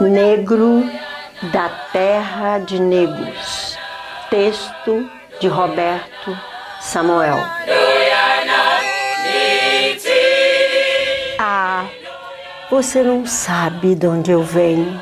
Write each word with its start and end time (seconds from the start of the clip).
Negro 0.00 0.82
da 1.52 1.68
Terra 1.92 2.58
de 2.58 2.80
Negros. 2.80 3.78
Texto 4.30 5.08
de 5.40 5.48
Roberto 5.48 6.36
Samuel. 6.80 7.38
Ah, 11.38 11.84
você 12.70 13.02
não 13.02 13.26
sabe 13.26 13.94
de 13.94 14.06
onde 14.06 14.30
eu 14.30 14.42
venho. 14.42 15.00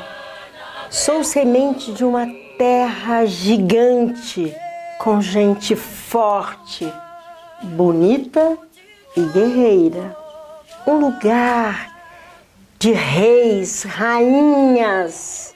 Sou 0.89 1.23
semente 1.23 1.93
de 1.93 2.03
uma 2.03 2.27
terra 2.57 3.25
gigante, 3.25 4.53
com 4.99 5.21
gente 5.21 5.75
forte, 5.75 6.91
bonita 7.63 8.57
e 9.15 9.21
guerreira. 9.21 10.15
Um 10.85 10.99
lugar 10.99 11.90
de 12.81 12.91
reis, 12.93 13.83
rainhas, 13.83 15.55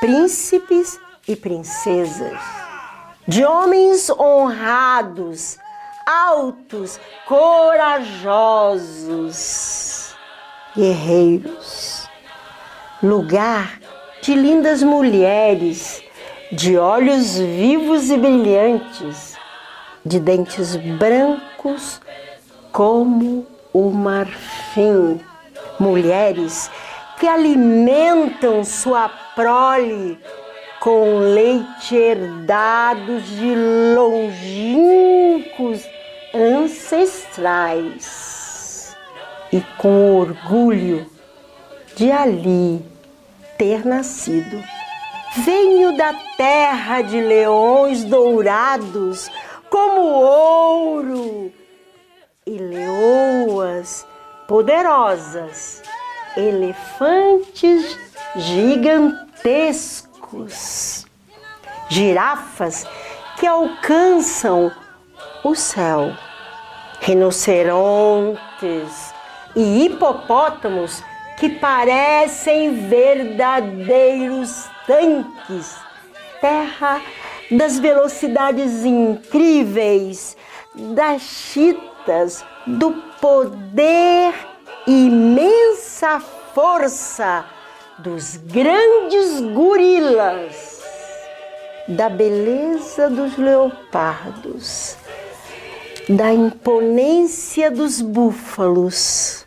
príncipes 0.00 0.98
e 1.28 1.36
princesas, 1.36 2.36
de 3.28 3.44
homens 3.44 4.10
honrados, 4.10 5.56
altos, 6.04 6.98
corajosos, 7.28 8.16
guerreiros. 10.74 12.08
Lugar 13.00 13.78
de 14.20 14.34
lindas 14.34 14.82
mulheres, 14.82 16.02
de 16.50 16.76
olhos 16.76 17.38
vivos 17.38 18.10
e 18.10 18.16
brilhantes, 18.16 19.36
de 20.04 20.18
dentes 20.18 20.74
brancos 20.74 22.00
como 22.72 23.46
o 23.72 23.92
marfim 23.92 25.20
mulheres 25.82 26.70
que 27.18 27.26
alimentam 27.26 28.64
sua 28.64 29.08
prole 29.34 30.18
com 30.80 31.18
leite 31.18 31.94
herdados 31.94 33.26
de 33.26 33.54
longínquos 33.94 35.84
ancestrais 36.34 37.86
e 39.52 39.60
com 39.76 40.16
orgulho 40.16 41.06
de 41.94 42.10
ali 42.10 42.84
ter 43.58 43.84
nascido. 43.84 44.62
Venho 45.44 45.96
da 45.96 46.14
terra 46.36 47.02
de 47.02 47.20
leões 47.20 48.02
dourados 48.04 49.30
como 49.70 50.00
ouro 50.02 51.52
e 52.46 52.58
leoas 52.58 54.04
poderosas, 54.52 55.80
elefantes 56.36 57.98
gigantescos, 58.36 61.06
girafas 61.88 62.86
que 63.38 63.46
alcançam 63.46 64.70
o 65.42 65.54
céu, 65.54 66.12
rinocerontes 67.00 69.14
e 69.56 69.86
hipopótamos 69.86 71.02
que 71.38 71.48
parecem 71.48 72.90
verdadeiros 72.90 74.66
tanques, 74.86 75.78
terra 76.42 77.00
das 77.50 77.78
velocidades 77.78 78.84
incríveis, 78.84 80.36
das 80.74 81.22
chitas, 81.22 82.44
do 82.66 82.92
poder 83.20 84.34
imensa 84.86 86.20
força 86.54 87.44
dos 87.98 88.36
grandes 88.36 89.40
gorilas, 89.54 90.80
da 91.88 92.08
beleza 92.08 93.08
dos 93.08 93.36
leopardos, 93.36 94.96
da 96.08 96.32
imponência 96.32 97.70
dos 97.70 98.00
búfalos, 98.00 99.44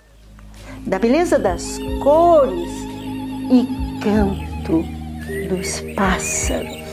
da 0.85 0.99
beleza 0.99 1.39
das 1.39 1.77
cores 2.03 2.69
e 3.51 3.67
canto 4.01 4.83
dos 5.49 5.81
pássaros. 5.95 6.84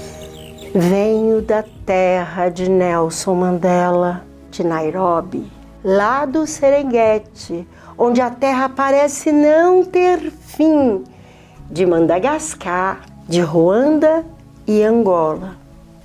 Venho 0.74 1.42
da 1.42 1.62
terra 1.84 2.48
de 2.48 2.70
Nelson 2.70 3.34
Mandela, 3.34 4.24
de 4.50 4.64
Nairobi 4.64 5.50
lá 5.84 6.24
do 6.24 6.46
Serengeti, 6.46 7.66
onde 7.98 8.22
a 8.22 8.30
terra 8.30 8.70
parece 8.70 9.30
não 9.30 9.84
ter 9.84 10.30
fim, 10.30 11.04
de 11.70 11.84
Madagascar, 11.84 13.04
de 13.28 13.42
Ruanda 13.42 14.24
e 14.66 14.82
Angola. 14.82 15.56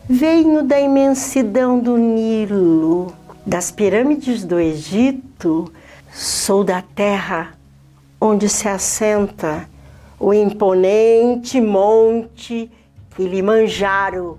Venho 0.09 0.63
da 0.63 0.79
imensidão 0.79 1.79
do 1.79 1.95
Nilo, 1.95 3.13
das 3.45 3.71
pirâmides 3.71 4.43
do 4.43 4.59
Egito, 4.59 5.71
sou 6.11 6.63
da 6.63 6.81
terra 6.81 7.53
onde 8.19 8.49
se 8.49 8.67
assenta 8.67 9.65
o 10.19 10.33
imponente 10.33 11.61
monte 11.61 12.69
Kilimanjaro 13.15 14.37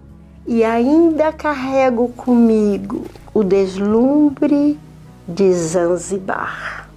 e 0.48 0.64
ainda 0.64 1.30
carrego 1.30 2.08
comigo 2.08 3.04
o 3.34 3.44
deslumbre 3.44 4.80
de 5.28 5.52
Zanzibar. 5.52 6.88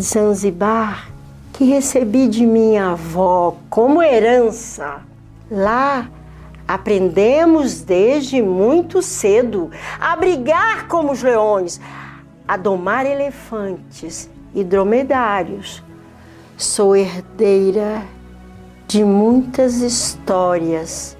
Zanzibar 0.00 1.10
que 1.52 1.64
recebi 1.64 2.28
de 2.28 2.46
minha 2.46 2.92
avó 2.92 3.56
como 3.68 4.00
herança. 4.00 5.00
Lá 5.50 6.08
aprendemos 6.68 7.80
desde 7.80 8.40
muito 8.40 9.02
cedo 9.02 9.72
a 10.00 10.14
brigar 10.14 10.86
como 10.86 11.10
os 11.10 11.20
leões, 11.20 11.80
a 12.46 12.56
domar 12.56 13.06
elefantes 13.06 14.30
e 14.54 14.62
dromedários. 14.62 15.82
Sou 16.56 16.94
herdeira 16.94 18.04
de 18.86 19.02
muitas 19.04 19.78
histórias, 19.78 21.16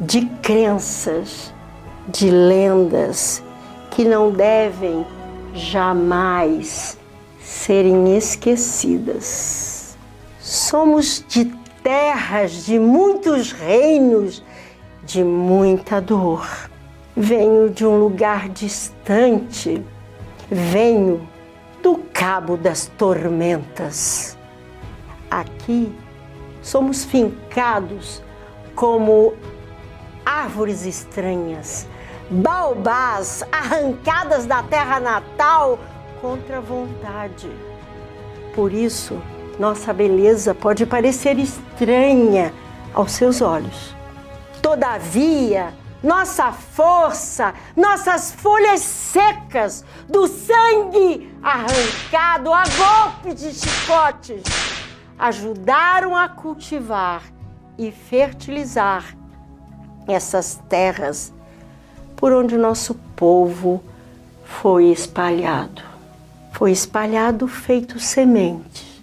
de 0.00 0.26
crenças, 0.42 1.52
de 2.08 2.30
lendas 2.30 3.42
que 3.90 4.04
não 4.04 4.30
devem 4.30 5.06
jamais 5.54 6.98
serem 7.40 8.16
esquecidas. 8.16 9.96
Somos 10.38 11.24
de 11.26 11.46
terras 11.82 12.66
de 12.66 12.78
muitos 12.78 13.52
reinos, 13.52 14.44
de 15.04 15.24
muita 15.24 16.00
dor. 16.00 16.46
Venho 17.16 17.70
de 17.70 17.86
um 17.86 17.98
lugar 17.98 18.48
distante, 18.50 19.82
venho 20.50 21.26
do 21.82 21.96
cabo 22.12 22.56
das 22.56 22.86
tormentas. 22.98 24.36
Aqui 25.30 25.90
somos 26.60 27.04
fincados 27.04 28.22
como 28.74 29.32
árvores 30.26 30.84
estranhas 30.84 31.88
baobás 32.30 33.44
arrancadas 33.52 34.46
da 34.46 34.62
terra 34.62 34.98
natal 34.98 35.78
contra 36.20 36.58
a 36.58 36.60
vontade. 36.60 37.50
Por 38.54 38.72
isso, 38.72 39.20
nossa 39.58 39.92
beleza 39.92 40.54
pode 40.54 40.84
parecer 40.86 41.38
estranha 41.38 42.52
aos 42.94 43.12
seus 43.12 43.40
olhos. 43.40 43.94
Todavia, 44.60 45.72
nossa 46.02 46.50
força, 46.52 47.54
nossas 47.76 48.32
folhas 48.32 48.80
secas, 48.80 49.84
do 50.08 50.26
sangue 50.26 51.32
arrancado 51.42 52.52
a 52.52 52.64
golpes 52.64 53.40
de 53.40 53.54
chicotes, 53.54 54.42
ajudaram 55.18 56.16
a 56.16 56.28
cultivar 56.28 57.22
e 57.78 57.92
fertilizar 57.92 59.16
essas 60.06 60.60
terras 60.68 61.32
por 62.16 62.32
onde 62.32 62.56
nosso 62.56 62.94
povo 63.14 63.82
foi 64.44 64.86
espalhado. 64.86 65.82
Foi 66.52 66.72
espalhado 66.72 67.46
feito 67.46 68.00
semente. 68.00 69.02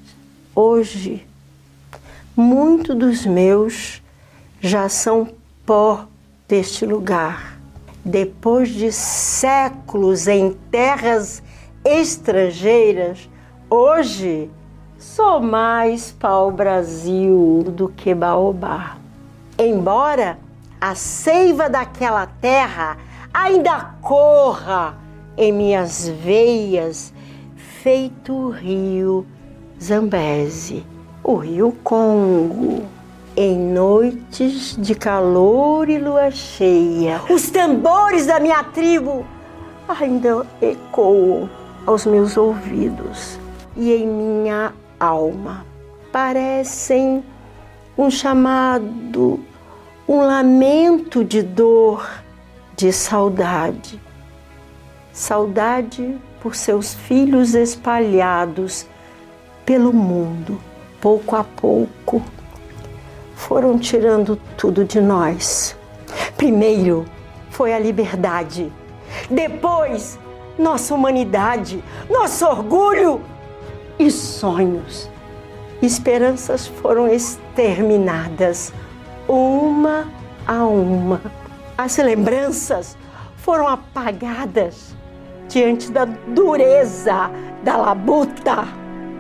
Hoje, 0.55 1.25
muitos 2.35 2.95
dos 2.95 3.25
meus 3.25 4.01
já 4.59 4.89
são 4.89 5.29
pó 5.65 6.07
deste 6.47 6.85
lugar. 6.85 7.59
Depois 8.03 8.69
de 8.69 8.91
séculos 8.91 10.27
em 10.27 10.53
terras 10.71 11.43
estrangeiras, 11.85 13.29
hoje 13.69 14.49
sou 14.97 15.39
mais 15.39 16.11
pau-brasil 16.11 17.63
do 17.67 17.89
que 17.89 18.15
baobá. 18.15 18.97
Embora 19.57 20.39
a 20.83 20.95
seiva 20.95 21.69
daquela 21.69 22.27
terra 22.27 22.97
ainda 23.33 23.95
corra 24.01 24.97
em 25.37 25.49
minhas 25.49 26.09
veias, 26.09 27.13
feito 27.55 28.33
o 28.33 28.49
rio 28.49 29.25
Zambeze, 29.81 30.85
o 31.23 31.37
rio 31.37 31.71
Congo. 31.85 32.83
em 33.37 33.57
noites 33.57 34.75
de 34.77 34.93
calor 34.93 35.87
e 35.87 35.97
lua 35.97 36.29
cheia, 36.29 37.21
os 37.29 37.49
tambores 37.49 38.25
da 38.25 38.37
minha 38.41 38.61
tribo 38.65 39.25
ainda 39.87 40.45
ecoam 40.61 41.49
aos 41.85 42.05
meus 42.05 42.35
ouvidos 42.35 43.39
e 43.77 43.93
em 43.93 44.05
minha 44.05 44.73
alma. 44.99 45.65
Parecem 46.11 47.23
um 47.97 48.11
chamado, 48.11 49.39
um 50.07 50.19
lamento 50.21 51.23
de 51.23 51.41
dor, 51.41 52.09
de 52.75 52.91
saudade. 52.91 54.01
Saudade 55.11 56.17
por 56.41 56.55
seus 56.55 56.93
filhos 56.93 57.53
espalhados 57.53 58.85
pelo 59.65 59.93
mundo, 59.93 60.59
pouco 60.99 61.35
a 61.35 61.43
pouco. 61.43 62.21
Foram 63.35 63.77
tirando 63.77 64.35
tudo 64.57 64.83
de 64.83 64.99
nós. 64.99 65.75
Primeiro 66.35 67.05
foi 67.49 67.73
a 67.73 67.79
liberdade, 67.79 68.71
depois 69.29 70.19
nossa 70.57 70.93
humanidade, 70.93 71.83
nosso 72.09 72.45
orgulho 72.45 73.21
e 73.97 74.09
sonhos. 74.11 75.09
Esperanças 75.81 76.67
foram 76.67 77.07
exterminadas, 77.07 78.73
uma 79.27 80.07
a 80.47 80.65
uma. 80.65 81.21
As 81.77 81.97
lembranças 81.97 82.97
foram 83.37 83.67
apagadas 83.67 84.95
diante 85.47 85.91
da 85.91 86.05
dureza 86.05 87.29
da 87.63 87.77
labuta. 87.77 88.67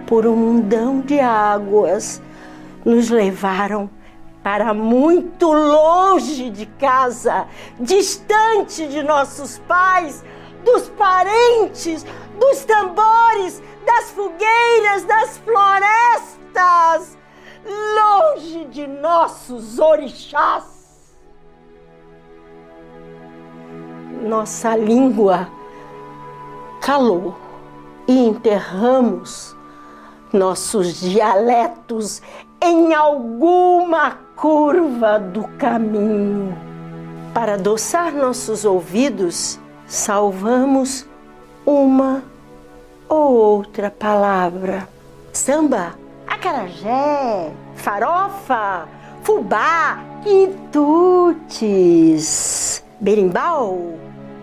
Por 0.07 0.27
um 0.27 0.35
mundão 0.35 1.01
de 1.01 1.19
águas, 1.19 2.21
nos 2.85 3.09
levaram 3.09 3.89
para 4.43 4.73
muito 4.73 5.51
longe 5.51 6.49
de 6.49 6.65
casa, 6.65 7.47
distante 7.79 8.85
de 8.87 9.01
nossos 9.01 9.59
pais, 9.59 10.23
dos 10.65 10.89
parentes, 10.89 12.05
dos 12.37 12.65
tambores, 12.65 13.63
das 13.85 14.11
fogueiras, 14.11 15.05
das 15.05 15.37
florestas, 15.37 17.17
longe 17.65 18.65
de 18.65 18.87
nossos 18.87 19.79
orixás. 19.79 21.15
Nossa 24.21 24.75
língua 24.75 25.49
calou 26.81 27.35
e 28.07 28.27
enterramos 28.27 29.55
nossos 30.31 30.99
dialetos 30.99 32.21
em 32.61 32.93
alguma 32.93 34.17
curva 34.35 35.19
do 35.19 35.43
caminho. 35.57 36.57
Para 37.33 37.53
adoçar 37.53 38.13
nossos 38.13 38.65
ouvidos, 38.65 39.59
salvamos 39.85 41.05
uma 41.65 42.23
ou 43.07 43.33
outra 43.33 43.89
palavra. 43.91 44.87
Samba, 45.31 45.93
acarajé, 46.43 47.53
farofa, 47.73 48.89
fubá, 49.21 50.03
quitutes, 50.23 51.63
berimbau, 52.99 53.93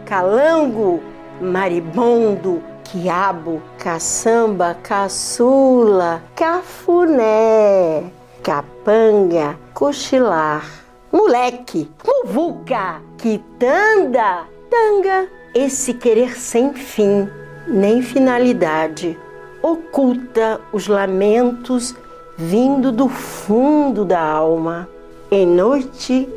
calango, 0.06 1.02
maribondo, 1.42 2.62
quiabo, 2.84 3.60
caçamba, 3.78 4.78
caçula, 4.82 6.22
cafuné, 6.34 8.10
capanga, 8.42 9.58
cochilar, 9.74 10.64
moleque, 11.12 11.90
muvuca, 12.02 13.02
quitanda, 13.18 14.46
tanga, 14.70 15.28
esse 15.54 15.92
querer 15.92 16.34
sem 16.40 16.72
fim 16.72 17.28
nem 17.66 18.00
finalidade 18.00 19.18
oculta 19.62 20.60
os 20.72 20.86
lamentos 20.86 21.94
vindo 22.36 22.90
do 22.90 23.08
fundo 23.08 24.04
da 24.04 24.20
alma. 24.20 24.88
Em 25.30 25.46
noite 25.46 26.28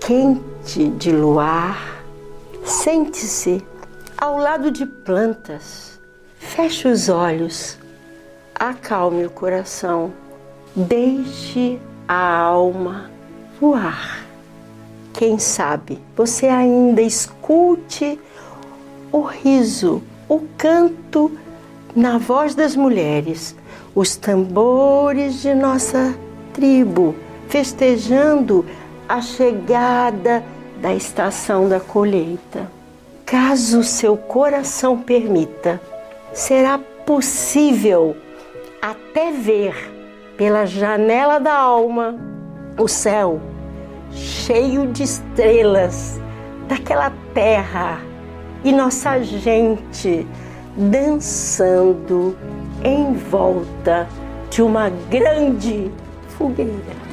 quente 0.00 0.88
de 0.90 1.12
luar, 1.12 2.02
sente-se 2.64 3.64
ao 4.16 4.38
lado 4.38 4.70
de 4.70 4.86
plantas, 4.86 6.00
feche 6.38 6.88
os 6.88 7.08
olhos, 7.08 7.78
acalme 8.54 9.26
o 9.26 9.30
coração, 9.30 10.12
deixe 10.74 11.78
a 12.06 12.38
alma 12.38 13.10
voar. 13.60 14.24
Quem 15.12 15.38
sabe 15.38 16.00
você 16.16 16.46
ainda 16.46 17.02
escute 17.02 18.18
o 19.10 19.22
riso 19.22 20.02
o 20.28 20.46
canto 20.58 21.32
na 21.94 22.18
voz 22.18 22.54
das 22.54 22.76
mulheres, 22.76 23.56
os 23.94 24.16
tambores 24.16 25.42
de 25.42 25.54
nossa 25.54 26.14
tribo, 26.52 27.14
festejando 27.48 28.64
a 29.08 29.20
chegada 29.20 30.44
da 30.80 30.94
estação 30.94 31.68
da 31.68 31.80
colheita. 31.80 32.70
Caso 33.24 33.82
seu 33.82 34.16
coração 34.16 34.98
permita, 34.98 35.80
será 36.32 36.78
possível 37.04 38.16
até 38.80 39.32
ver 39.32 39.74
pela 40.36 40.64
janela 40.64 41.38
da 41.38 41.54
alma 41.54 42.16
o 42.78 42.86
céu 42.86 43.40
cheio 44.12 44.86
de 44.86 45.02
estrelas 45.02 46.20
daquela 46.68 47.12
terra 47.34 48.00
e 48.64 48.72
nossa 48.72 49.22
gente 49.22 50.26
dançando 50.76 52.36
em 52.84 53.12
volta 53.14 54.06
de 54.50 54.62
uma 54.62 54.90
grande 55.10 55.90
fogueira. 56.36 57.07